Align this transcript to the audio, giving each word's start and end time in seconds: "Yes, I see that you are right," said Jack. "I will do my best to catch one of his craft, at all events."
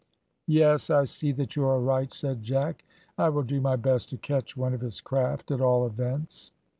"Yes, 0.47 0.89
I 0.89 1.03
see 1.03 1.31
that 1.33 1.55
you 1.55 1.63
are 1.67 1.79
right," 1.79 2.11
said 2.11 2.41
Jack. 2.41 2.83
"I 3.19 3.29
will 3.29 3.43
do 3.43 3.61
my 3.61 3.75
best 3.75 4.09
to 4.09 4.17
catch 4.17 4.57
one 4.57 4.73
of 4.73 4.81
his 4.81 4.99
craft, 4.99 5.51
at 5.51 5.61
all 5.61 5.85
events." 5.85 6.53